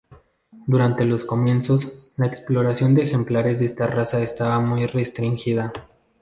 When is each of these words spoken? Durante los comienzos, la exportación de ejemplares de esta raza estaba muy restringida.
Durante 0.65 1.05
los 1.05 1.25
comienzos, 1.25 2.11
la 2.17 2.25
exportación 2.25 2.95
de 2.95 3.03
ejemplares 3.03 3.59
de 3.59 3.67
esta 3.67 3.85
raza 3.85 4.19
estaba 4.23 4.59
muy 4.59 4.87
restringida. 4.87 5.71